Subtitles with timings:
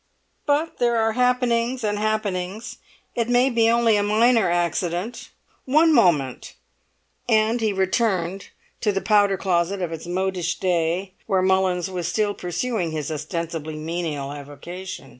[0.47, 2.77] "But there are happenings and happenings;
[3.13, 5.29] it may be only a minor accident.
[5.65, 6.55] One moment!"
[7.29, 8.47] And he returned
[8.79, 13.75] to the powder closet of its modish day, where Mullins was still pursuing his ostensibly
[13.75, 15.09] menial avocation.